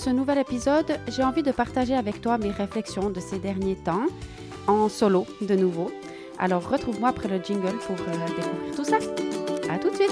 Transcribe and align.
Ce 0.00 0.08
nouvel 0.08 0.38
épisode, 0.38 0.98
j'ai 1.08 1.22
envie 1.22 1.42
de 1.42 1.52
partager 1.52 1.94
avec 1.94 2.22
toi 2.22 2.38
mes 2.38 2.50
réflexions 2.50 3.10
de 3.10 3.20
ces 3.20 3.38
derniers 3.38 3.76
temps, 3.76 4.06
en 4.66 4.88
solo 4.88 5.26
de 5.42 5.54
nouveau. 5.54 5.90
Alors 6.38 6.66
retrouve-moi 6.66 7.10
après 7.10 7.28
le 7.28 7.38
jingle 7.44 7.76
pour 7.86 7.96
euh, 7.96 8.26
découvrir 8.34 8.74
tout 8.74 8.84
ça. 8.84 8.96
À 9.70 9.78
tout 9.78 9.90
de 9.90 9.96
suite! 9.96 10.10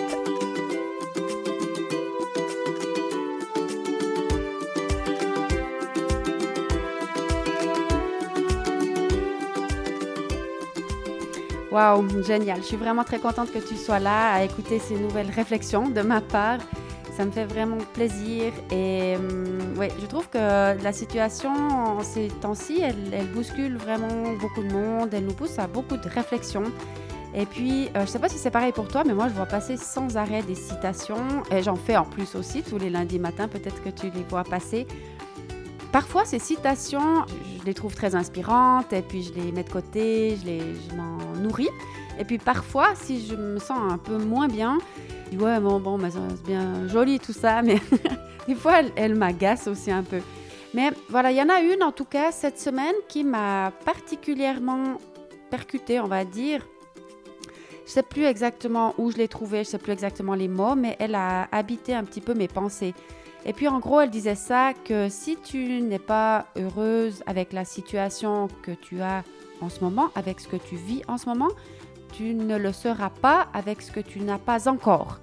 Waouh, 11.70 12.22
génial. 12.24 12.58
Je 12.58 12.66
suis 12.66 12.76
vraiment 12.76 13.04
très 13.04 13.20
contente 13.20 13.50
que 13.50 13.58
tu 13.58 13.76
sois 13.76 14.00
là 14.00 14.34
à 14.34 14.42
écouter 14.42 14.80
ces 14.80 14.96
nouvelles 14.96 15.30
réflexions 15.30 15.88
de 15.88 16.02
ma 16.02 16.20
part 16.20 16.58
ça 17.18 17.24
me 17.24 17.32
fait 17.32 17.46
vraiment 17.46 17.78
plaisir. 17.94 18.52
Et 18.70 19.16
hum, 19.16 19.76
ouais, 19.76 19.90
je 20.00 20.06
trouve 20.06 20.28
que 20.28 20.38
la 20.38 20.92
situation 20.92 21.50
en 21.50 22.00
ces 22.04 22.28
temps-ci, 22.28 22.80
elle, 22.80 23.26
bouscule 23.34 23.76
vraiment 23.76 24.34
beaucoup 24.40 24.62
de 24.62 24.72
monde, 24.72 25.12
elle 25.12 25.24
nous 25.24 25.34
pousse 25.34 25.58
à 25.58 25.66
beaucoup 25.66 25.96
de 25.96 26.08
réflexions. 26.08 26.70
Et 27.34 27.44
puis, 27.44 27.86
euh, 27.86 27.90
je 27.94 28.00
ne 28.02 28.06
sais 28.06 28.18
pas 28.20 28.28
si 28.28 28.38
c'est 28.38 28.52
pareil 28.52 28.70
pour 28.70 28.86
toi, 28.86 29.02
mais 29.04 29.14
moi, 29.14 29.26
je 29.28 29.34
vois 29.34 29.46
passer 29.46 29.76
sans 29.76 30.16
arrêt 30.16 30.42
des 30.42 30.54
citations. 30.54 31.42
Et 31.50 31.60
j'en 31.60 31.74
fais 31.74 31.96
en 31.96 32.04
plus 32.04 32.36
aussi 32.36 32.62
tous 32.62 32.78
les 32.78 32.88
lundis 32.88 33.18
matins, 33.18 33.48
peut-être 33.48 33.82
que 33.82 33.90
tu 33.90 34.10
les 34.10 34.22
vois 34.22 34.44
passer. 34.44 34.86
Parfois, 35.90 36.24
ces 36.24 36.38
citations, 36.38 37.26
je 37.58 37.64
les 37.64 37.74
trouve 37.74 37.96
très 37.96 38.14
inspirantes 38.14 38.92
et 38.92 39.02
puis 39.02 39.24
je 39.24 39.32
les 39.32 39.50
mets 39.50 39.64
de 39.64 39.70
côté, 39.70 40.38
je, 40.40 40.46
les, 40.46 40.60
je 40.60 40.94
m'en 40.94 41.18
nourris. 41.42 41.70
Et 42.20 42.24
puis 42.24 42.38
parfois, 42.38 42.94
si 42.94 43.26
je 43.26 43.34
me 43.34 43.58
sens 43.58 43.78
un 43.90 43.98
peu 43.98 44.18
moins 44.18 44.46
bien, 44.46 44.78
dis 45.30 45.36
ouais, 45.36 45.60
bon, 45.60 45.80
bon, 45.80 45.98
c'est 46.10 46.46
bien 46.46 46.86
joli 46.88 47.18
tout 47.18 47.32
ça, 47.32 47.62
mais 47.62 47.80
des 48.46 48.54
fois, 48.54 48.80
elle, 48.80 48.92
elle 48.96 49.14
m'agace 49.14 49.66
aussi 49.66 49.90
un 49.90 50.02
peu. 50.02 50.20
Mais 50.74 50.90
voilà, 51.08 51.30
il 51.30 51.36
y 51.36 51.42
en 51.42 51.48
a 51.48 51.60
une 51.60 51.82
en 51.82 51.92
tout 51.92 52.04
cas 52.04 52.30
cette 52.30 52.58
semaine 52.58 52.94
qui 53.08 53.24
m'a 53.24 53.72
particulièrement 53.84 54.98
percutée, 55.50 56.00
on 56.00 56.06
va 56.06 56.24
dire. 56.24 56.66
Je 57.86 57.92
sais 57.92 58.02
plus 58.02 58.24
exactement 58.24 58.94
où 58.98 59.10
je 59.10 59.16
l'ai 59.16 59.28
trouvée, 59.28 59.64
je 59.64 59.70
sais 59.70 59.78
plus 59.78 59.92
exactement 59.92 60.34
les 60.34 60.48
mots, 60.48 60.74
mais 60.74 60.96
elle 60.98 61.14
a 61.14 61.48
habité 61.52 61.94
un 61.94 62.04
petit 62.04 62.20
peu 62.20 62.34
mes 62.34 62.48
pensées. 62.48 62.94
Et 63.46 63.54
puis 63.54 63.66
en 63.66 63.78
gros, 63.78 64.00
elle 64.00 64.10
disait 64.10 64.34
ça 64.34 64.74
que 64.84 65.08
si 65.08 65.38
tu 65.42 65.80
n'es 65.80 65.98
pas 65.98 66.48
heureuse 66.56 67.22
avec 67.26 67.54
la 67.54 67.64
situation 67.64 68.48
que 68.62 68.72
tu 68.72 69.00
as 69.00 69.24
en 69.62 69.70
ce 69.70 69.80
moment, 69.80 70.10
avec 70.14 70.38
ce 70.38 70.48
que 70.48 70.56
tu 70.56 70.76
vis 70.76 71.02
en 71.08 71.16
ce 71.16 71.30
moment, 71.30 71.48
tu 72.12 72.34
ne 72.34 72.56
le 72.56 72.72
seras 72.72 73.10
pas 73.10 73.48
avec 73.52 73.82
ce 73.82 73.92
que 73.92 74.00
tu 74.00 74.20
n'as 74.20 74.38
pas 74.38 74.68
encore. 74.68 75.20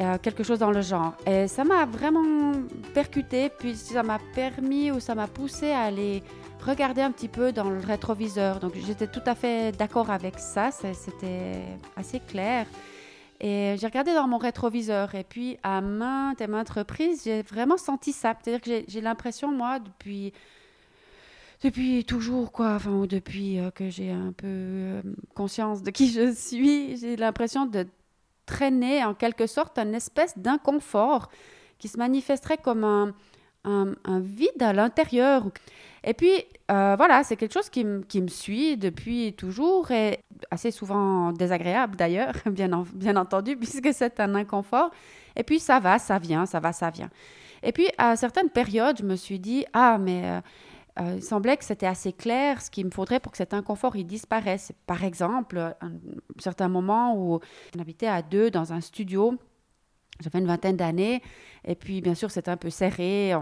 Euh, 0.00 0.16
quelque 0.16 0.42
chose 0.42 0.58
dans 0.58 0.70
le 0.70 0.80
genre. 0.80 1.12
Et 1.26 1.46
ça 1.48 1.64
m'a 1.64 1.84
vraiment 1.84 2.52
percuté, 2.94 3.50
puis 3.50 3.76
ça 3.76 4.02
m'a 4.02 4.18
permis 4.34 4.90
ou 4.90 5.00
ça 5.00 5.14
m'a 5.14 5.26
poussé 5.26 5.70
à 5.70 5.82
aller 5.82 6.22
regarder 6.64 7.02
un 7.02 7.10
petit 7.10 7.28
peu 7.28 7.52
dans 7.52 7.68
le 7.68 7.78
rétroviseur. 7.78 8.58
Donc 8.58 8.72
j'étais 8.74 9.06
tout 9.06 9.22
à 9.26 9.34
fait 9.34 9.76
d'accord 9.76 10.10
avec 10.10 10.38
ça, 10.38 10.70
c'était 10.70 11.62
assez 11.94 12.20
clair. 12.20 12.66
Et 13.38 13.74
j'ai 13.78 13.86
regardé 13.86 14.14
dans 14.14 14.28
mon 14.28 14.38
rétroviseur 14.38 15.14
et 15.14 15.24
puis 15.24 15.58
à 15.62 15.80
maintes 15.80 16.40
et 16.40 16.46
maintes 16.46 16.70
reprises, 16.70 17.24
j'ai 17.24 17.42
vraiment 17.42 17.76
senti 17.76 18.12
ça. 18.12 18.34
C'est-à-dire 18.40 18.60
que 18.60 18.84
j'ai 18.88 19.00
l'impression, 19.00 19.52
moi, 19.52 19.78
depuis 19.78 20.32
depuis 21.62 22.04
toujours, 22.04 22.50
quoi, 22.50 22.74
enfin, 22.74 23.06
depuis 23.08 23.58
euh, 23.58 23.70
que 23.70 23.88
j'ai 23.88 24.10
un 24.10 24.32
peu 24.32 24.46
euh, 24.46 25.02
conscience 25.34 25.82
de 25.82 25.90
qui 25.90 26.10
je 26.10 26.32
suis, 26.32 26.96
j'ai 26.96 27.16
l'impression 27.16 27.66
de 27.66 27.86
traîner 28.46 29.04
en 29.04 29.14
quelque 29.14 29.46
sorte 29.46 29.78
un 29.78 29.92
espèce 29.92 30.36
d'inconfort 30.36 31.28
qui 31.78 31.88
se 31.88 31.98
manifesterait 31.98 32.58
comme 32.58 32.84
un, 32.84 34.20
vide 34.20 34.60
à 34.60 34.72
l'intérieur. 34.72 35.46
Et 36.02 36.14
puis, 36.14 36.32
euh, 36.70 36.96
voilà, 36.96 37.22
c'est 37.22 37.36
quelque 37.36 37.54
chose 37.54 37.70
qui, 37.70 37.86
qui, 38.08 38.20
me 38.20 38.28
suit 38.28 38.76
depuis 38.76 39.32
toujours 39.34 39.92
et 39.92 40.18
assez 40.50 40.72
souvent 40.72 41.30
désagréable 41.30 41.94
d'ailleurs, 41.94 42.34
bien, 42.46 42.84
bien 42.92 43.16
entendu, 43.16 43.56
puisque 43.56 43.92
c'est 43.92 44.18
un 44.18 44.34
inconfort. 44.34 44.90
Et 45.36 45.44
puis, 45.44 45.60
ça 45.60 45.78
va, 45.78 46.00
ça 46.00 46.18
vient, 46.18 46.44
ça 46.44 46.58
va, 46.58 46.72
ça 46.72 46.90
vient. 46.90 47.10
Et 47.62 47.70
puis, 47.70 47.86
à 47.98 48.16
certaines 48.16 48.50
périodes, 48.50 48.98
je 48.98 49.04
me 49.04 49.14
suis 49.14 49.38
dit, 49.38 49.64
ah, 49.72 49.96
mais 49.98 50.42
euh, 51.00 51.14
il 51.16 51.22
semblait 51.22 51.56
que 51.56 51.64
c'était 51.64 51.86
assez 51.86 52.12
clair 52.12 52.60
ce 52.60 52.70
qu'il 52.70 52.84
me 52.84 52.90
faudrait 52.90 53.20
pour 53.20 53.32
que 53.32 53.38
cet 53.38 53.54
inconfort 53.54 53.96
il 53.96 54.06
disparaisse. 54.06 54.72
Par 54.86 55.04
exemple, 55.04 55.58
un, 55.58 55.92
certain 56.38 56.68
moment 56.68 57.16
où 57.16 57.40
on 57.76 57.80
habitait 57.80 58.06
à 58.06 58.22
deux 58.22 58.50
dans 58.50 58.72
un 58.72 58.80
studio, 58.80 59.38
j'avais 60.20 60.38
une 60.38 60.46
vingtaine 60.46 60.76
d'années, 60.76 61.22
et 61.64 61.74
puis 61.74 62.00
bien 62.02 62.14
sûr 62.14 62.30
c'était 62.30 62.50
un 62.50 62.56
peu 62.58 62.68
serré, 62.70 63.32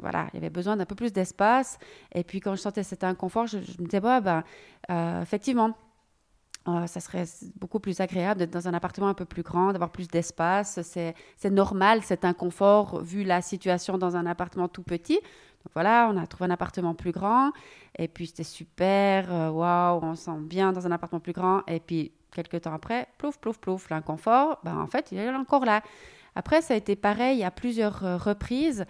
voilà, 0.00 0.28
il 0.32 0.36
y 0.36 0.38
avait 0.38 0.50
besoin 0.50 0.76
d'un 0.76 0.86
peu 0.86 0.94
plus 0.94 1.12
d'espace. 1.12 1.78
Et 2.14 2.22
puis 2.22 2.40
quand 2.40 2.54
je 2.54 2.60
sentais 2.60 2.84
cet 2.84 3.02
inconfort, 3.02 3.48
je, 3.48 3.58
me 3.58 3.86
disais, 3.86 4.00
ben, 4.00 4.44
euh, 4.90 5.22
effectivement, 5.22 5.76
euh, 6.68 6.86
ça 6.86 7.00
serait 7.00 7.24
beaucoup 7.56 7.80
plus 7.80 8.00
agréable 8.00 8.38
d'être 8.38 8.52
dans 8.52 8.68
un 8.68 8.74
appartement 8.74 9.08
un 9.08 9.14
peu 9.14 9.24
plus 9.24 9.42
grand, 9.42 9.72
d'avoir 9.72 9.90
plus 9.90 10.06
d'espace. 10.08 10.80
C'est 10.82 11.50
normal 11.50 12.02
cet 12.02 12.24
inconfort 12.24 13.02
vu 13.02 13.24
la 13.24 13.42
situation 13.42 13.98
dans 13.98 14.16
un 14.16 14.26
appartement 14.26 14.68
tout 14.68 14.82
petit. 14.82 15.14
Donc 15.14 15.72
voilà, 15.74 16.10
on 16.12 16.16
a 16.16 16.26
trouvé 16.26 16.48
un 16.48 16.52
appartement 16.52 16.94
plus 16.94 17.12
grand 17.12 17.52
et 17.98 18.08
puis 18.08 18.26
c'était 18.26 18.44
super, 18.44 19.32
euh, 19.32 19.50
waouh, 19.50 20.00
on 20.02 20.14
se 20.14 20.24
sent 20.24 20.38
bien 20.40 20.72
dans 20.72 20.86
un 20.86 20.92
appartement 20.92 21.20
plus 21.20 21.32
grand. 21.32 21.62
Et 21.66 21.80
puis 21.80 22.12
quelques 22.32 22.62
temps 22.62 22.74
après, 22.74 23.08
plouf, 23.18 23.38
plouf, 23.38 23.58
plouf, 23.58 23.90
l'inconfort, 23.90 24.58
ben, 24.64 24.76
en 24.78 24.86
fait, 24.86 25.12
il 25.12 25.18
est 25.18 25.30
encore 25.30 25.64
là. 25.64 25.82
Après, 26.34 26.62
ça 26.62 26.74
a 26.74 26.76
été 26.76 26.96
pareil 26.96 27.44
à 27.44 27.50
plusieurs 27.50 28.04
euh, 28.04 28.16
reprises 28.16 28.86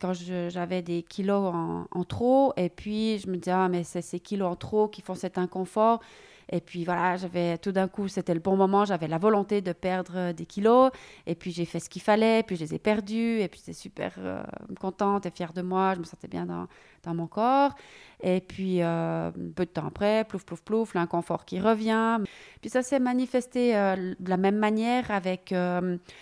quand 0.00 0.12
j'avais 0.12 0.82
des 0.82 1.02
kilos 1.02 1.54
en, 1.54 1.86
en, 1.90 2.04
trop 2.04 2.52
et 2.56 2.68
puis 2.68 3.18
je 3.18 3.28
me 3.28 3.36
disais, 3.36 3.52
ah, 3.52 3.68
mais 3.68 3.84
c'est 3.84 4.02
ces 4.02 4.20
kilos 4.20 4.50
en 4.50 4.56
trop 4.56 4.88
qui 4.88 5.02
font 5.02 5.14
cet 5.14 5.38
inconfort. 5.38 6.00
Et 6.50 6.60
puis 6.60 6.84
voilà, 6.84 7.16
j'avais 7.16 7.58
tout 7.58 7.72
d'un 7.72 7.88
coup, 7.88 8.08
c'était 8.08 8.34
le 8.34 8.40
bon 8.40 8.56
moment, 8.56 8.84
j'avais 8.84 9.08
la 9.08 9.18
volonté 9.18 9.60
de 9.60 9.72
perdre 9.72 10.32
des 10.32 10.46
kilos. 10.46 10.90
Et 11.26 11.34
puis 11.34 11.50
j'ai 11.52 11.64
fait 11.64 11.80
ce 11.80 11.88
qu'il 11.88 12.02
fallait, 12.02 12.42
puis 12.42 12.56
je 12.56 12.64
les 12.64 12.74
ai 12.74 12.78
perdus. 12.78 13.40
Et 13.40 13.48
puis 13.48 13.60
j'étais 13.60 13.72
super 13.72 14.14
euh, 14.18 14.42
contente 14.80 15.26
et 15.26 15.30
fière 15.30 15.52
de 15.52 15.62
moi, 15.62 15.94
je 15.94 16.00
me 16.00 16.04
sentais 16.04 16.28
bien 16.28 16.46
dans, 16.46 16.66
dans 17.02 17.14
mon 17.14 17.26
corps. 17.26 17.74
Et 18.22 18.40
puis 18.40 18.82
euh, 18.82 19.30
peu 19.54 19.64
de 19.64 19.70
temps 19.70 19.86
après, 19.86 20.24
plouf, 20.24 20.44
plouf, 20.44 20.62
plouf, 20.62 20.94
l'inconfort 20.94 21.44
qui 21.44 21.60
revient. 21.60 22.18
Puis 22.60 22.70
ça 22.70 22.82
s'est 22.82 23.00
manifesté 23.00 23.76
euh, 23.76 24.14
de 24.18 24.30
la 24.30 24.36
même 24.36 24.56
manière 24.56 25.10
avec 25.10 25.54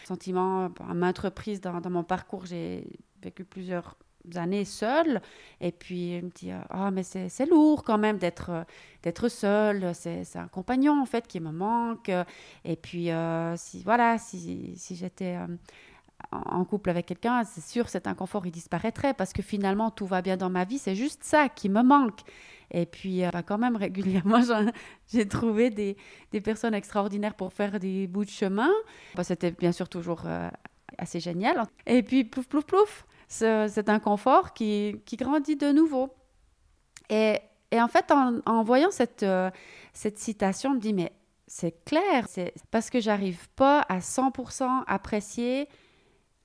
sentiment 0.04 0.70
à 0.88 0.94
maintes 0.94 1.18
reprises 1.18 1.60
dans, 1.60 1.80
dans 1.80 1.90
mon 1.90 2.04
parcours. 2.04 2.46
J'ai 2.46 2.86
vécu 3.22 3.44
plusieurs 3.44 3.96
années 4.36 4.64
seule. 4.64 5.20
Et 5.60 5.72
puis, 5.72 6.18
je 6.18 6.24
me 6.24 6.30
dis, 6.30 6.50
ah, 6.70 6.90
mais 6.90 7.02
c'est 7.02 7.46
lourd 7.46 7.84
quand 7.84 7.98
même 7.98 8.18
d'être 8.18 8.50
euh, 8.50 8.64
d'être 9.02 9.28
seule. 9.28 9.92
C'est 9.94 10.36
un 10.36 10.48
compagnon, 10.48 11.00
en 11.00 11.06
fait, 11.06 11.26
qui 11.26 11.40
me 11.40 11.50
manque. 11.50 12.10
Et 12.64 12.76
puis, 12.76 13.10
euh, 13.10 13.56
si, 13.56 13.82
voilà, 13.82 14.18
si, 14.18 14.74
si 14.76 14.94
j'étais 14.94 15.36
euh, 15.36 15.46
en 16.30 16.64
couple 16.64 16.90
avec 16.90 17.06
quelqu'un, 17.06 17.42
c'est 17.44 17.64
sûr, 17.64 17.88
cet 17.88 18.06
inconfort, 18.06 18.46
il 18.46 18.52
disparaîtrait 18.52 19.14
parce 19.14 19.32
que 19.32 19.42
finalement, 19.42 19.90
tout 19.90 20.06
va 20.06 20.22
bien 20.22 20.36
dans 20.36 20.50
ma 20.50 20.64
vie. 20.64 20.78
C'est 20.78 20.94
juste 20.94 21.24
ça 21.24 21.48
qui 21.48 21.68
me 21.68 21.82
manque. 21.82 22.20
Et 22.70 22.86
puis, 22.86 23.22
bah, 23.32 23.42
quand 23.42 23.58
même, 23.58 23.76
régulièrement, 23.76 24.40
j'ai 25.12 25.28
trouvé 25.28 25.70
des, 25.70 25.96
des, 26.30 26.40
personnes 26.40 26.74
extraordinaires 26.74 27.34
pour 27.34 27.52
faire 27.52 27.78
des 27.78 28.06
bouts 28.06 28.24
de 28.24 28.30
chemin. 28.30 28.70
Bah, 29.14 29.24
C'était 29.24 29.50
bien 29.50 29.72
sûr 29.72 29.88
toujours 29.88 30.22
assez 30.96 31.20
génial. 31.20 31.64
Et 31.86 32.02
puis, 32.02 32.24
plouf, 32.24 32.46
plouf, 32.46 32.64
plouf 32.64 33.04
cet 33.32 33.88
inconfort 33.88 34.52
qui, 34.52 35.00
qui, 35.06 35.16
grandit 35.16 35.56
de 35.56 35.72
nouveau. 35.72 36.14
Et, 37.08 37.38
et 37.70 37.80
en 37.80 37.88
fait, 37.88 38.12
en, 38.12 38.62
voyant 38.62 38.90
cette, 38.90 39.22
euh, 39.22 39.50
cette 39.92 40.18
citation, 40.18 40.70
je 40.70 40.76
me 40.76 40.80
dis, 40.80 40.92
mais 40.92 41.12
c'est 41.46 41.84
clair, 41.84 42.26
c'est 42.28 42.54
parce 42.70 42.90
que 42.90 43.00
j'arrive 43.00 43.48
pas 43.56 43.80
à 43.88 43.98
100% 43.98 44.84
apprécier 44.86 45.68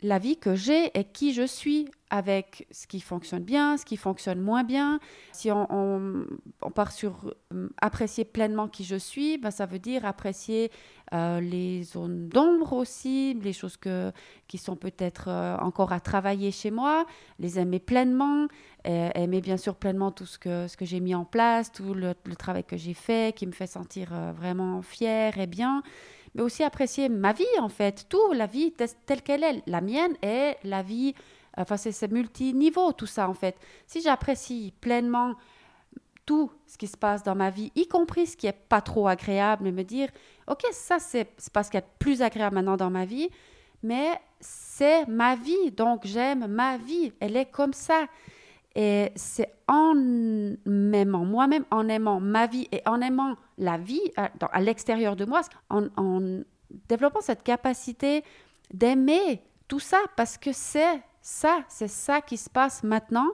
la 0.01 0.19
vie 0.19 0.37
que 0.37 0.55
j'ai 0.55 0.97
et 0.97 1.03
qui 1.03 1.33
je 1.33 1.45
suis 1.45 1.89
avec 2.09 2.67
ce 2.71 2.87
qui 2.87 3.01
fonctionne 3.01 3.43
bien, 3.43 3.77
ce 3.77 3.83
qui 3.83 3.97
fonctionne 3.97 4.39
moins 4.39 4.63
bien. 4.63 4.99
Si 5.33 5.51
on, 5.51 6.25
part 6.73 6.91
sur 6.91 7.33
euh, 7.53 7.69
apprécier 7.81 8.23
pleinement 8.23 8.67
qui 8.67 8.83
je 8.83 8.95
suis, 8.95 9.37
ben 9.37 9.51
ça 9.51 9.65
veut 9.65 9.79
dire 9.79 10.05
apprécier 10.05 10.71
euh, 11.13 11.41
les 11.41 11.83
zones 11.83 12.29
d'ombre 12.29 12.73
aussi, 12.73 13.33
les 13.41 13.51
choses 13.51 13.75
que, 13.75 14.11
qui 14.47 14.57
sont 14.57 14.75
peut-être 14.75 15.25
euh, 15.27 15.57
encore 15.57 15.91
à 15.91 15.99
travailler 15.99 16.51
chez 16.51 16.71
moi, 16.71 17.05
les 17.39 17.59
aimer 17.59 17.79
pleinement, 17.79 18.47
aimer 18.85 19.41
bien 19.41 19.57
sûr 19.57 19.75
pleinement 19.75 20.11
tout 20.11 20.25
ce 20.25 20.39
que, 20.39 20.67
ce 20.69 20.77
que 20.77 20.85
j'ai 20.85 21.01
mis 21.01 21.13
en 21.13 21.25
place, 21.25 21.73
tout 21.73 21.93
le, 21.93 22.13
le 22.23 22.35
travail 22.37 22.63
que 22.63 22.77
j'ai 22.77 22.93
fait 22.93 23.35
qui 23.35 23.45
me 23.45 23.51
fait 23.51 23.67
sentir 23.67 24.13
vraiment 24.33 24.81
fière 24.81 25.37
et 25.39 25.47
bien 25.47 25.83
mais 26.37 26.43
aussi 26.43 26.63
apprécier 26.63 27.09
ma 27.09 27.33
vie 27.33 27.45
en 27.59 27.67
fait, 27.67 28.05
tout, 28.07 28.31
la 28.31 28.45
vie 28.45 28.71
telle 29.05 29.23
qu'elle 29.23 29.43
est. 29.43 29.63
La 29.65 29.81
mienne 29.81 30.15
est 30.21 30.57
la 30.63 30.83
vie, 30.83 31.15
enfin 31.57 31.77
c'est 31.77 32.11
multi-niveau 32.11 32.93
tout 32.93 33.07
ça 33.07 33.27
en 33.27 33.33
fait. 33.33 33.57
Si 33.87 34.01
j'apprécie 34.01 34.71
pleinement 34.79 35.33
tout 36.27 36.51
ce 36.67 36.77
qui 36.77 36.87
se 36.87 36.97
passe 36.97 37.23
dans 37.23 37.35
ma 37.35 37.49
vie, 37.49 37.71
y 37.75 37.87
compris 37.87 38.27
ce 38.27 38.37
qui 38.37 38.45
est 38.45 38.53
pas 38.69 38.81
trop 38.81 39.07
agréable, 39.07 39.67
et 39.67 39.71
me 39.71 39.83
dire, 39.83 40.09
ok, 40.47 40.61
ça 40.71 40.99
c'est 40.99 41.27
pas 41.51 41.63
ce 41.63 41.71
qui 41.71 41.77
est 41.77 41.85
plus 41.97 42.21
agréable 42.21 42.55
maintenant 42.55 42.77
dans 42.77 42.91
ma 42.91 43.05
vie, 43.05 43.29
mais 43.81 44.19
c'est 44.39 45.07
ma 45.07 45.35
vie, 45.35 45.71
donc 45.71 46.01
j'aime 46.05 46.45
ma 46.45 46.77
vie, 46.77 47.13
elle 47.19 47.35
est 47.35 47.49
comme 47.49 47.73
ça. 47.73 48.05
Et 48.79 49.11
c'est 49.15 49.51
en 49.67 49.95
m'aimant 49.95 51.25
moi-même, 51.25 51.65
en 51.71 51.89
aimant 51.89 52.19
ma 52.19 52.45
vie 52.45 52.67
et 52.71 52.83
en 52.85 53.01
aimant 53.01 53.35
la 53.57 53.79
vie 53.79 54.11
à, 54.15 54.29
à 54.51 54.61
l'extérieur 54.61 55.15
de 55.15 55.25
moi, 55.25 55.41
en, 55.71 56.43
développant 56.87 57.21
cette 57.21 57.41
capacité 57.41 58.23
d'aimer 58.71 59.41
tout 59.67 59.79
ça, 59.79 59.97
parce 60.15 60.37
que 60.37 60.51
c'est 60.53 61.01
ça, 61.21 61.61
c'est 61.67 61.87
ça 61.87 62.21
qui 62.21 62.37
se 62.37 62.51
passe 62.51 62.83
maintenant. 62.83 63.27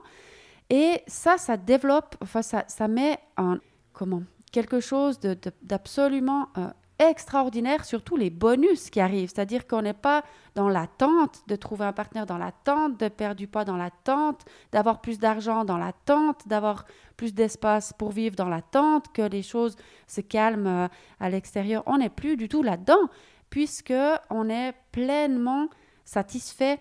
Et 0.70 1.02
ça, 1.06 1.36
ça 1.36 1.58
développe, 1.58 2.16
enfin, 2.22 2.40
ça, 2.40 2.64
ça 2.66 2.88
met 2.88 3.18
en, 3.36 3.58
comment, 3.92 4.22
quelque 4.50 4.80
chose 4.80 5.20
d'absolument 5.60 6.48
de, 6.56 6.62
euh, 6.62 6.68
extraordinaire, 6.98 7.84
surtout 7.84 8.16
les 8.16 8.30
bonus 8.30 8.90
qui 8.90 9.00
arrivent. 9.00 9.28
C'est-à-dire 9.28 9.66
qu'on 9.66 9.82
n'est 9.82 9.92
pas 9.92 10.22
dans 10.54 10.68
l'attente 10.68 11.42
de 11.48 11.56
trouver 11.56 11.84
un 11.84 11.92
partenaire, 11.92 12.26
dans 12.26 12.38
l'attente 12.38 12.98
de 12.98 13.08
perdre 13.08 13.36
du 13.36 13.48
poids, 13.48 13.64
dans 13.64 13.76
l'attente 13.76 14.44
d'avoir 14.72 15.00
plus 15.00 15.18
d'argent, 15.18 15.64
dans 15.64 15.78
l'attente 15.78 16.46
d'avoir 16.46 16.84
plus 17.16 17.34
d'espace 17.34 17.92
pour 17.92 18.10
vivre, 18.10 18.36
dans 18.36 18.48
l'attente 18.48 19.12
que 19.12 19.22
les 19.22 19.42
choses 19.42 19.76
se 20.06 20.20
calment 20.20 20.66
euh, 20.66 20.88
à 21.20 21.30
l'extérieur. 21.30 21.82
On 21.86 21.98
n'est 21.98 22.10
plus 22.10 22.36
du 22.36 22.48
tout 22.48 22.62
là-dedans, 22.62 23.08
puisque 23.50 23.94
on 24.30 24.48
est 24.48 24.74
pleinement 24.92 25.68
satisfait 26.04 26.78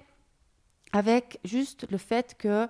avec 0.92 1.40
juste 1.44 1.90
le 1.90 1.98
fait 1.98 2.36
que 2.38 2.68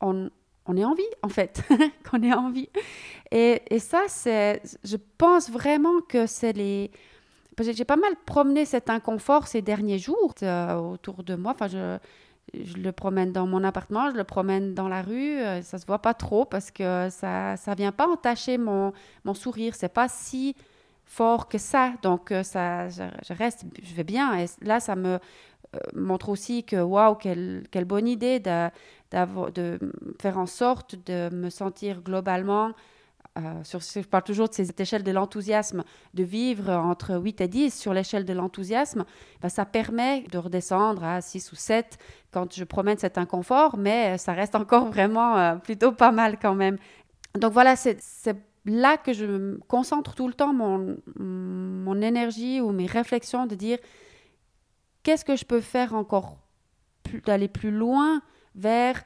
on, 0.00 0.30
on 0.68 0.76
ait 0.76 0.84
envie, 0.84 1.02
en 1.22 1.28
fait, 1.28 1.62
qu'on 2.10 2.22
ait 2.22 2.34
envie. 2.34 2.68
Et, 3.30 3.62
et 3.70 3.78
ça, 3.78 4.02
c'est, 4.06 4.62
je 4.84 4.96
pense 5.16 5.50
vraiment 5.50 6.00
que 6.00 6.26
c'est 6.26 6.52
les... 6.52 6.90
J'ai 7.60 7.84
pas 7.84 7.96
mal 7.96 8.12
promené 8.24 8.64
cet 8.64 8.88
inconfort 8.88 9.48
ces 9.48 9.62
derniers 9.62 9.98
jours 9.98 10.32
euh, 10.44 10.76
autour 10.76 11.24
de 11.24 11.34
moi. 11.34 11.52
Enfin, 11.52 11.66
je, 11.66 11.98
le 12.54 12.92
promène 12.92 13.32
dans 13.32 13.48
mon 13.48 13.64
appartement, 13.64 14.10
je 14.10 14.16
le 14.16 14.22
promène 14.22 14.74
dans 14.74 14.88
la 14.88 15.02
rue. 15.02 15.40
Euh, 15.40 15.60
ça 15.62 15.78
se 15.78 15.84
voit 15.84 15.98
pas 15.98 16.14
trop 16.14 16.44
parce 16.44 16.70
que 16.70 17.08
ça 17.10 17.56
ça 17.56 17.74
vient 17.74 17.90
pas 17.90 18.06
entacher 18.06 18.58
mon, 18.58 18.92
mon 19.24 19.34
sourire. 19.34 19.74
C'est 19.74 19.92
pas 19.92 20.06
si 20.06 20.54
fort 21.04 21.48
que 21.48 21.58
ça. 21.58 21.94
Donc, 22.02 22.30
euh, 22.30 22.42
ça, 22.44 22.88
je, 22.88 23.32
reste, 23.32 23.64
je 23.82 23.94
vais 23.94 24.04
bien. 24.04 24.38
Et 24.38 24.46
là, 24.62 24.78
ça 24.78 24.94
me 24.94 25.18
montre 25.94 26.28
aussi 26.28 26.64
que, 26.64 26.76
waouh, 26.76 27.14
quelle, 27.14 27.64
quelle 27.70 27.84
bonne 27.84 28.08
idée 28.08 28.40
de 28.40 28.68
de 29.10 29.78
faire 30.20 30.38
en 30.38 30.46
sorte 30.46 30.96
de 31.06 31.30
me 31.34 31.48
sentir 31.48 32.02
globalement, 32.02 32.72
euh, 33.38 33.62
sur, 33.62 33.80
je 33.80 34.00
parle 34.00 34.24
toujours 34.24 34.48
de 34.48 34.54
cette 34.54 34.80
échelle 34.80 35.04
de 35.04 35.12
l'enthousiasme, 35.12 35.84
de 36.14 36.24
vivre 36.24 36.70
entre 36.70 37.16
8 37.16 37.40
et 37.42 37.48
10 37.48 37.78
sur 37.78 37.94
l'échelle 37.94 38.24
de 38.24 38.32
l'enthousiasme, 38.32 39.04
ben, 39.40 39.48
ça 39.48 39.64
permet 39.64 40.22
de 40.32 40.38
redescendre 40.38 41.04
à 41.04 41.20
6 41.20 41.52
ou 41.52 41.56
7 41.56 41.98
quand 42.32 42.52
je 42.52 42.64
promène 42.64 42.98
cet 42.98 43.16
inconfort, 43.16 43.76
mais 43.76 44.18
ça 44.18 44.32
reste 44.32 44.54
encore 44.56 44.86
vraiment 44.86 45.38
euh, 45.38 45.54
plutôt 45.56 45.92
pas 45.92 46.10
mal 46.10 46.38
quand 46.40 46.54
même. 46.54 46.78
Donc 47.36 47.52
voilà, 47.52 47.76
c'est 47.76 48.00
là 48.64 48.96
que 48.96 49.12
je 49.12 49.56
concentre 49.68 50.14
tout 50.14 50.26
le 50.26 50.34
temps 50.34 50.52
mon, 50.52 50.96
mon 51.16 52.00
énergie 52.00 52.60
ou 52.60 52.72
mes 52.72 52.86
réflexions 52.86 53.46
de 53.46 53.54
dire 53.54 53.78
qu'est-ce 55.08 55.24
que 55.24 55.36
je 55.36 55.46
peux 55.46 55.62
faire 55.62 55.94
encore 55.94 56.36
d'aller 57.24 57.48
plus 57.48 57.70
loin 57.70 58.20
vers 58.54 59.02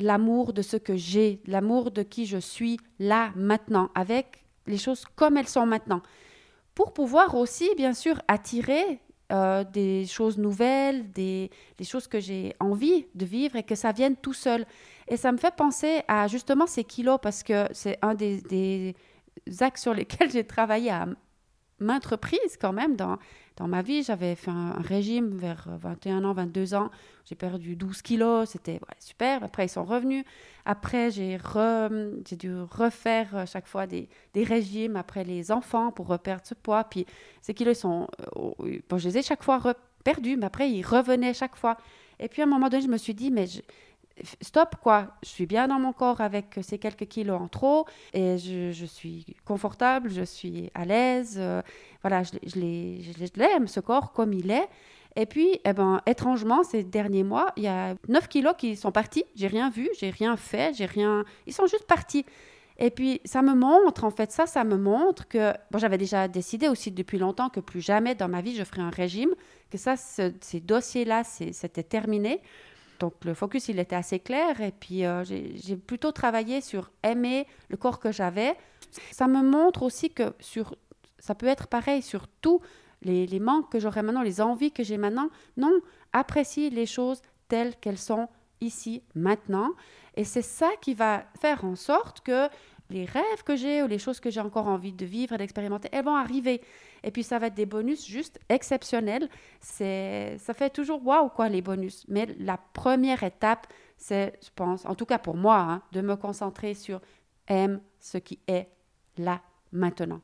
l'amour 0.00 0.54
de 0.54 0.62
ce 0.62 0.78
que 0.78 0.96
j'ai, 0.96 1.42
l'amour 1.46 1.90
de 1.90 2.02
qui 2.02 2.24
je 2.24 2.38
suis 2.38 2.80
là, 2.98 3.30
maintenant, 3.36 3.90
avec 3.94 4.42
les 4.66 4.78
choses 4.78 5.04
comme 5.16 5.36
elles 5.36 5.46
sont 5.46 5.66
maintenant. 5.66 6.00
Pour 6.74 6.94
pouvoir 6.94 7.34
aussi, 7.34 7.68
bien 7.76 7.92
sûr, 7.92 8.22
attirer 8.26 9.00
euh, 9.32 9.64
des 9.64 10.06
choses 10.06 10.38
nouvelles, 10.38 11.10
des, 11.12 11.50
choses 11.82 12.08
que 12.08 12.20
j'ai 12.20 12.54
envie 12.58 13.04
de 13.14 13.26
vivre 13.26 13.56
et 13.56 13.64
que 13.64 13.74
ça 13.74 13.92
vienne 13.92 14.16
tout 14.16 14.32
seul. 14.32 14.64
Et 15.08 15.18
ça 15.18 15.30
me 15.30 15.36
fait 15.36 15.54
penser 15.54 16.04
à 16.08 16.26
justement 16.26 16.66
ces 16.66 16.84
kilos 16.84 17.18
parce 17.20 17.42
que 17.42 17.66
c'est 17.72 17.98
un 18.00 18.14
des, 18.14 18.94
axes 19.60 19.82
sur 19.82 19.92
lesquels 19.92 20.30
j'ai 20.32 20.44
travaillé 20.44 20.88
à 20.88 21.06
maintes 21.80 22.06
reprises 22.06 22.56
quand 22.58 22.72
même 22.72 22.96
dans, 22.96 23.18
dans 23.56 23.68
ma 23.68 23.82
vie. 23.82 24.02
J'avais 24.02 24.34
fait 24.34 24.50
un, 24.50 24.72
régime 24.80 25.36
vers 25.36 25.66
21 25.68 26.24
ans, 26.24 26.32
22 26.32 26.74
ans. 26.74 26.90
J'ai 27.24 27.34
perdu 27.34 27.76
12 27.76 28.02
kilos, 28.02 28.50
c'était 28.50 28.80
super. 28.98 29.42
Après, 29.42 29.66
ils 29.66 29.68
sont 29.70 29.84
revenus. 29.84 30.24
Après, 30.64 31.10
j'ai 31.10 31.38
dû 32.38 32.54
refaire 32.62 33.36
euh, 33.36 33.46
chaque 33.46 33.66
fois 33.66 33.86
des, 33.86 34.08
régimes 34.34 34.96
après 34.96 35.24
les 35.24 35.50
enfants 35.50 35.90
pour 35.90 36.06
reperdre 36.06 36.42
ce 36.44 36.54
poids. 36.54 36.84
Puis 36.84 37.06
ces 37.40 37.54
kilos, 37.54 37.78
sont, 37.78 38.08
euh, 38.36 38.78
bon, 38.88 38.98
je 38.98 39.08
les 39.08 39.18
ai 39.18 39.22
chaque 39.22 39.42
fois 39.42 39.60
perdus, 40.04 40.36
mais 40.36 40.46
après, 40.46 40.70
ils 40.70 40.82
revenaient 40.82 41.34
chaque 41.34 41.56
fois. 41.56 41.76
Et 42.20 42.28
puis 42.28 42.42
à 42.42 42.44
un 42.44 42.48
moment 42.48 42.68
donné, 42.68 42.82
je 42.82 42.88
me 42.88 42.98
suis 42.98 43.14
dit, 43.14 43.30
mais 43.30 43.46
stop 44.40 44.76
quoi, 44.80 45.08
je 45.22 45.28
suis 45.28 45.46
bien 45.46 45.68
dans 45.68 45.78
mon 45.78 45.92
corps 45.92 46.20
avec 46.20 46.58
ces 46.62 46.78
quelques 46.78 47.06
kilos 47.06 47.40
en 47.40 47.48
trop 47.48 47.86
et 48.12 48.38
je, 48.38 48.84
suis 48.84 49.26
confortable, 49.44 50.10
je 50.10 50.22
suis 50.22 50.70
à 50.74 50.84
l'aise, 50.84 51.36
euh, 51.38 51.62
voilà, 52.02 52.22
je, 52.22 52.38
je 52.44 53.38
l'aime 53.40 53.66
ce 53.66 53.80
corps 53.80 54.12
comme 54.12 54.32
il 54.32 54.50
est. 54.50 54.68
Et 55.16 55.26
puis, 55.26 55.60
eh 55.64 55.72
ben, 55.72 56.00
étrangement, 56.06 56.64
ces 56.64 56.82
derniers 56.82 57.22
mois, 57.22 57.52
il 57.56 57.62
y 57.62 57.68
a 57.68 57.94
9 58.08 58.28
kilos 58.28 58.54
qui 58.58 58.76
sont 58.76 58.90
partis. 58.90 59.24
J'ai 59.36 59.46
rien 59.46 59.70
vu, 59.70 59.88
j'ai 59.98 60.10
rien 60.10 60.36
fait, 60.36 60.74
j'ai 60.74 60.86
rien. 60.86 61.24
Ils 61.46 61.52
sont 61.52 61.66
juste 61.66 61.86
partis. 61.86 62.26
Et 62.78 62.90
puis, 62.90 63.20
ça 63.24 63.40
me 63.42 63.54
montre, 63.54 64.02
en 64.02 64.10
fait, 64.10 64.32
ça, 64.32 64.46
ça 64.46 64.64
me 64.64 64.76
montre 64.76 65.28
que. 65.28 65.52
Bon, 65.70 65.78
j'avais 65.78 65.98
déjà 65.98 66.26
décidé 66.26 66.68
aussi 66.68 66.90
depuis 66.90 67.18
longtemps 67.18 67.48
que 67.48 67.60
plus 67.60 67.80
jamais 67.80 68.16
dans 68.16 68.28
ma 68.28 68.40
vie 68.40 68.56
je 68.56 68.64
ferai 68.64 68.82
un 68.82 68.90
régime, 68.90 69.30
que 69.70 69.78
ça, 69.78 69.94
ces 69.96 70.60
dossiers-là, 70.60 71.22
c'était 71.22 71.84
terminé. 71.84 72.40
Donc 73.04 73.22
le 73.26 73.34
focus, 73.34 73.68
il 73.68 73.78
était 73.78 73.96
assez 73.96 74.18
clair. 74.18 74.62
Et 74.62 74.72
puis 74.72 75.04
euh, 75.04 75.24
j'ai 75.24 75.76
plutôt 75.76 76.10
travaillé 76.10 76.62
sur 76.62 76.90
aimer 77.02 77.46
le 77.68 77.76
corps 77.76 78.00
que 78.00 78.10
j'avais. 78.10 78.56
Ça 79.10 79.28
me 79.28 79.42
montre 79.42 79.82
aussi 79.82 80.08
que 80.08 80.32
sur, 80.40 80.74
ça 81.18 81.34
peut 81.34 81.46
être 81.46 81.66
pareil 81.66 82.00
sur 82.00 82.26
tous 82.40 82.62
les, 83.02 83.26
les 83.26 83.40
manques 83.40 83.70
que 83.70 83.78
j'aurais 83.78 84.02
maintenant, 84.02 84.22
les 84.22 84.40
envies 84.40 84.72
que 84.72 84.82
j'ai 84.82 84.96
maintenant. 84.96 85.28
Non, 85.58 85.80
apprécie 86.14 86.70
les 86.70 86.86
choses 86.86 87.20
telles 87.48 87.76
qu'elles 87.76 87.98
sont 87.98 88.26
ici, 88.62 89.02
maintenant. 89.14 89.72
Et 90.16 90.24
c'est 90.24 90.40
ça 90.40 90.70
qui 90.80 90.94
va 90.94 91.24
faire 91.38 91.62
en 91.66 91.76
sorte 91.76 92.22
que 92.22 92.48
les 92.90 93.04
rêves 93.04 93.42
que 93.44 93.56
j'ai 93.56 93.82
ou 93.82 93.86
les 93.86 93.98
choses 93.98 94.20
que 94.20 94.30
j'ai 94.30 94.40
encore 94.40 94.68
envie 94.68 94.92
de 94.92 95.06
vivre 95.06 95.34
et 95.34 95.38
d'expérimenter, 95.38 95.88
elles 95.92 96.04
vont 96.04 96.16
arriver. 96.16 96.60
Et 97.02 97.10
puis 97.10 97.22
ça 97.22 97.38
va 97.38 97.46
être 97.46 97.54
des 97.54 97.66
bonus 97.66 98.06
juste 98.06 98.38
exceptionnels. 98.48 99.28
C'est, 99.60 100.36
ça 100.38 100.52
fait 100.54 100.70
toujours 100.70 101.04
waouh 101.06 101.28
quoi 101.28 101.48
les 101.48 101.62
bonus. 101.62 102.04
Mais 102.08 102.26
la 102.38 102.58
première 102.58 103.22
étape, 103.22 103.66
c'est, 103.96 104.38
je 104.42 104.50
pense, 104.54 104.84
en 104.84 104.94
tout 104.94 105.06
cas 105.06 105.18
pour 105.18 105.36
moi, 105.36 105.58
hein, 105.58 105.82
de 105.92 106.00
me 106.02 106.16
concentrer 106.16 106.74
sur 106.74 107.00
aime 107.48 107.80
ce 108.00 108.18
qui 108.18 108.38
est 108.46 108.68
là 109.16 109.40
maintenant. 109.72 110.20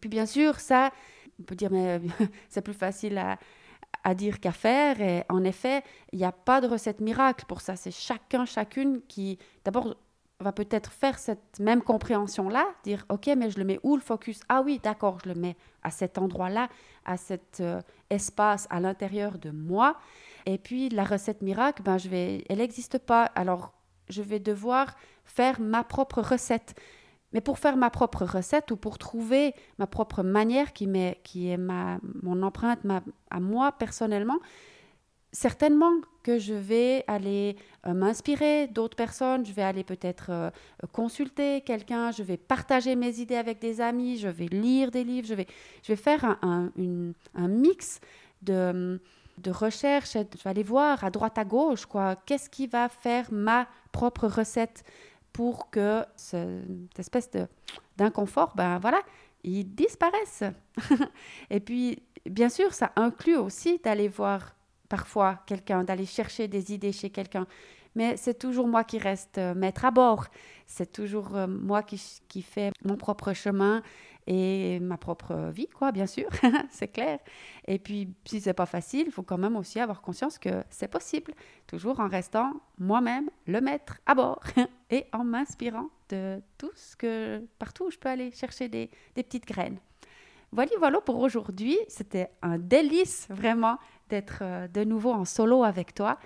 Puis 0.00 0.08
bien 0.08 0.26
sûr, 0.26 0.58
ça, 0.58 0.90
on 1.38 1.44
peut 1.44 1.54
dire 1.54 1.70
mais 1.70 2.00
c'est 2.48 2.62
plus 2.62 2.74
facile 2.74 3.16
à, 3.18 3.38
à 4.02 4.14
dire 4.14 4.40
qu'à 4.40 4.52
faire. 4.52 5.00
Et 5.00 5.24
en 5.28 5.44
effet, 5.44 5.82
il 6.12 6.18
n'y 6.18 6.24
a 6.24 6.32
pas 6.32 6.60
de 6.60 6.66
recette 6.66 7.00
miracle 7.00 7.44
pour 7.46 7.60
ça. 7.60 7.76
C'est 7.76 7.90
chacun, 7.90 8.44
chacune 8.44 9.00
qui, 9.08 9.38
d'abord, 9.64 9.96
va 10.44 10.52
peut-être 10.52 10.92
faire 10.92 11.18
cette 11.18 11.58
même 11.58 11.82
compréhension-là, 11.82 12.64
dire 12.84 13.04
OK, 13.08 13.28
mais 13.36 13.50
je 13.50 13.58
le 13.58 13.64
mets 13.64 13.80
où 13.82 13.96
le 13.96 14.02
focus? 14.02 14.40
Ah 14.48 14.62
oui, 14.62 14.80
d'accord, 14.82 15.18
je 15.24 15.30
le 15.30 15.34
mets 15.34 15.56
à 15.82 15.90
cet 15.90 16.18
endroit-là, 16.18 16.68
à 17.04 17.16
cet 17.16 17.58
euh, 17.60 17.80
espace 18.10 18.68
à 18.70 18.78
l'intérieur 18.78 19.38
de 19.38 19.50
moi. 19.50 19.96
Et 20.46 20.58
puis 20.58 20.88
la 20.90 21.04
recette 21.04 21.42
miracle, 21.42 21.82
ben, 21.82 21.98
je 21.98 22.08
vais, 22.08 22.44
elle 22.48 22.58
n'existe 22.58 22.98
pas. 22.98 23.24
Alors 23.34 23.72
je 24.08 24.22
vais 24.22 24.38
devoir 24.38 24.94
faire 25.24 25.60
ma 25.60 25.82
propre 25.82 26.20
recette. 26.20 26.74
Mais 27.32 27.40
pour 27.40 27.58
faire 27.58 27.76
ma 27.76 27.90
propre 27.90 28.24
recette 28.24 28.70
ou 28.70 28.76
pour 28.76 28.98
trouver 28.98 29.54
ma 29.78 29.88
propre 29.88 30.22
manière 30.22 30.72
qui, 30.72 30.88
qui 31.24 31.48
est 31.48 31.56
ma, 31.56 31.98
mon 32.22 32.42
empreinte 32.42 32.84
ma, 32.84 33.02
à 33.30 33.40
moi 33.40 33.72
personnellement, 33.72 34.38
certainement 35.34 35.92
que 36.22 36.38
je 36.38 36.54
vais 36.54 37.04
aller 37.08 37.56
euh, 37.86 37.92
m'inspirer 37.92 38.68
d'autres 38.68 38.96
personnes, 38.96 39.44
je 39.44 39.52
vais 39.52 39.62
aller 39.62 39.84
peut-être 39.84 40.30
euh, 40.30 40.50
consulter 40.92 41.60
quelqu'un, 41.60 42.12
je 42.12 42.22
vais 42.22 42.36
partager 42.36 42.94
mes 42.94 43.20
idées 43.20 43.36
avec 43.36 43.58
des 43.58 43.80
amis, 43.80 44.16
je 44.16 44.28
vais 44.28 44.46
lire 44.46 44.90
des 44.90 45.04
livres, 45.04 45.26
je 45.26 45.34
vais, 45.34 45.46
je 45.82 45.92
vais 45.92 45.96
faire 45.96 46.38
un, 46.40 46.70
mix 47.36 48.00
de, 48.42 49.00
de 49.38 49.50
recherche, 49.50 50.12
je 50.12 50.42
vais 50.42 50.50
aller 50.50 50.62
voir 50.62 51.02
à 51.02 51.10
droite 51.10 51.36
à 51.36 51.44
gauche, 51.44 51.84
quoi, 51.84 52.16
qu'est-ce 52.24 52.48
qui 52.48 52.68
va 52.68 52.88
faire 52.88 53.26
ma 53.32 53.66
propre 53.90 54.28
recette 54.28 54.84
pour 55.32 55.68
que 55.68 56.04
cette 56.14 56.98
espèce 56.98 57.28
d'inconfort, 57.96 58.52
ben 58.54 58.78
voilà, 58.78 59.00
il 59.42 59.74
disparaisse. 59.74 60.44
Et 61.50 61.58
puis, 61.58 62.00
bien 62.24 62.48
sûr, 62.48 62.72
ça 62.72 62.92
inclut 62.94 63.36
aussi 63.36 63.80
d'aller 63.82 64.06
voir 64.06 64.54
parfois 64.94 65.40
quelqu'un, 65.44 65.82
d'aller 65.82 66.06
chercher 66.06 66.46
des 66.46 66.72
idées 66.72 66.92
chez 66.92 67.10
quelqu'un. 67.10 67.48
Mais 67.96 68.16
c'est 68.16 68.38
toujours 68.38 68.68
moi 68.68 68.84
qui 68.84 68.98
reste 68.98 69.38
euh, 69.38 69.52
maître 69.52 69.84
à 69.84 69.90
bord. 69.90 70.26
C'est 70.68 70.92
toujours 70.92 71.34
euh, 71.34 71.48
moi 71.48 71.82
qui, 71.82 72.00
qui 72.28 72.42
fais 72.42 72.70
mon 72.84 72.96
propre 72.96 73.32
chemin 73.32 73.82
et 74.28 74.78
ma 74.78 74.96
propre 74.96 75.50
vie, 75.50 75.66
quoi, 75.66 75.90
bien 75.90 76.06
sûr, 76.06 76.28
c'est 76.70 76.86
clair. 76.86 77.18
Et 77.66 77.80
puis, 77.80 78.14
si 78.24 78.40
c'est 78.40 78.54
pas 78.54 78.66
facile, 78.66 79.06
il 79.08 79.12
faut 79.12 79.24
quand 79.24 79.36
même 79.36 79.56
aussi 79.56 79.80
avoir 79.80 80.00
conscience 80.00 80.38
que 80.38 80.62
c'est 80.70 80.88
possible, 80.88 81.34
toujours 81.66 81.98
en 81.98 82.08
restant 82.08 82.52
moi-même 82.78 83.28
le 83.48 83.60
maître 83.60 83.98
à 84.06 84.14
bord 84.14 84.44
et 84.90 85.06
en 85.12 85.24
m'inspirant 85.24 85.88
de 86.08 86.40
tout 86.56 86.72
ce 86.76 86.94
que, 86.94 87.44
partout 87.58 87.86
où 87.86 87.90
je 87.90 87.98
peux 87.98 88.08
aller 88.08 88.30
chercher 88.30 88.68
des, 88.68 88.90
des 89.16 89.24
petites 89.24 89.46
graines. 89.46 89.80
Voilà, 90.54 90.70
voilà 90.78 91.00
pour 91.00 91.18
aujourd'hui. 91.18 91.76
C'était 91.88 92.30
un 92.40 92.58
délice 92.58 93.26
vraiment 93.28 93.76
d'être 94.08 94.38
euh, 94.42 94.68
de 94.68 94.84
nouveau 94.84 95.12
en 95.12 95.24
solo 95.24 95.64
avec 95.64 95.94
toi. 95.94 96.18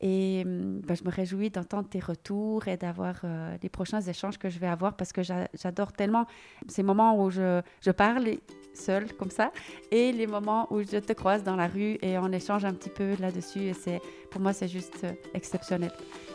Et 0.00 0.42
hum, 0.46 0.80
ben, 0.80 0.96
je 0.96 1.04
me 1.04 1.10
réjouis 1.10 1.50
d'entendre 1.50 1.88
tes 1.88 2.00
retours 2.00 2.68
et 2.68 2.76
d'avoir 2.76 3.16
euh, 3.24 3.56
les 3.62 3.68
prochains 3.68 4.00
échanges 4.00 4.38
que 4.38 4.48
je 4.48 4.58
vais 4.58 4.66
avoir 4.66 4.94
parce 4.96 5.12
que 5.12 5.22
j'adore 5.22 5.92
tellement 5.92 6.26
ces 6.68 6.82
moments 6.82 7.22
où 7.22 7.30
je, 7.30 7.60
je 7.82 7.90
parle 7.90 8.36
seule 8.72 9.12
comme 9.14 9.30
ça 9.30 9.52
et 9.90 10.12
les 10.12 10.26
moments 10.26 10.72
où 10.72 10.80
je 10.80 10.98
te 10.98 11.12
croise 11.12 11.42
dans 11.42 11.56
la 11.56 11.66
rue 11.66 11.98
et 12.02 12.16
on 12.18 12.32
échange 12.32 12.64
un 12.64 12.72
petit 12.72 12.90
peu 12.90 13.14
là-dessus. 13.20 13.60
Et 13.60 13.74
c'est, 13.74 14.00
pour 14.30 14.40
moi, 14.40 14.52
c'est 14.52 14.68
juste 14.68 15.04
euh, 15.04 15.12
exceptionnel. 15.34 15.92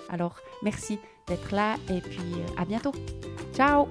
Alors, 0.10 0.38
merci 0.62 1.00
d'être 1.28 1.52
là 1.56 1.75
et 1.90 2.02
puis 2.02 2.36
à 2.58 2.66
bientôt. 2.66 2.92
Ciao 3.54 3.88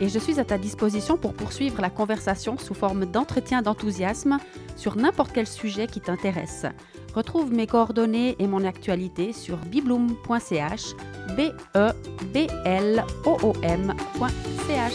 et 0.00 0.08
je 0.08 0.18
suis 0.18 0.40
à 0.40 0.44
ta 0.44 0.58
disposition 0.58 1.16
pour 1.16 1.34
poursuivre 1.34 1.80
la 1.80 1.90
conversation 1.90 2.58
sous 2.58 2.74
forme 2.74 3.06
d'entretien 3.06 3.62
d'enthousiasme 3.62 4.38
sur 4.76 4.96
n'importe 4.96 5.32
quel 5.32 5.46
sujet 5.46 5.86
qui 5.86 6.00
t'intéresse. 6.00 6.66
Retrouve 7.14 7.52
mes 7.52 7.66
coordonnées 7.66 8.36
et 8.38 8.46
mon 8.46 8.64
actualité 8.64 9.32
sur 9.32 9.56
bibloom.ch, 9.56 10.94
b 11.36 11.50
e 11.74 11.92
b 12.34 12.46
l 12.64 13.04
o 13.24 13.38
o 13.42 13.52
m.ch. 13.62 14.92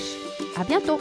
À 0.58 0.64
bientôt. 0.64 1.00